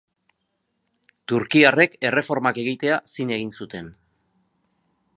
Turkiarrek 1.33 1.95
erreformak 2.11 2.59
egitea 2.65 2.99
zin 3.17 3.37
egin 3.39 3.55
zuten. 3.63 3.93